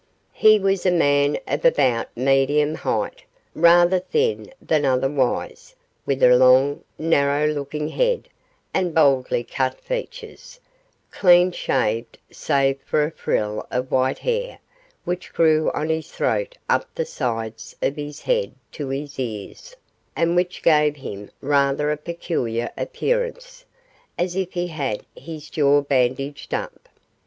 He 0.33 0.57
was 0.59 0.83
a 0.83 0.89
man 0.91 1.37
of 1.47 1.63
about 1.63 2.07
medium 2.17 2.73
height, 2.73 3.23
rather 3.53 3.99
thin 3.99 4.51
than 4.59 4.83
otherwise, 4.83 5.75
with 6.07 6.23
a 6.23 6.35
long, 6.35 6.83
narrow 6.97 7.45
looking 7.45 7.87
head 7.89 8.27
and 8.73 8.95
boldly 8.95 9.43
cut 9.43 9.79
features 9.79 10.59
clean 11.11 11.51
shaved 11.51 12.17
save 12.31 12.79
for 12.81 13.03
a 13.03 13.11
frill 13.11 13.67
of 13.69 13.91
white 13.91 14.17
hair 14.17 14.57
which 15.05 15.33
grew 15.33 15.69
on 15.73 15.89
his 15.89 16.11
throat 16.11 16.57
up 16.67 16.89
the 16.95 17.05
sides 17.05 17.75
of 17.83 17.95
his 17.95 18.21
head 18.23 18.55
to 18.71 18.87
his 18.89 19.19
ears, 19.19 19.75
and 20.15 20.35
which 20.35 20.63
gave 20.63 20.95
him 20.95 21.29
rather 21.41 21.91
a 21.91 21.95
peculiar 21.97 22.71
appearance, 22.75 23.65
as 24.17 24.35
if 24.35 24.53
he 24.53 24.65
had 24.65 25.05
his 25.15 25.47
jaw 25.51 25.79
bandaged 25.79 26.55
up. 26.55 26.89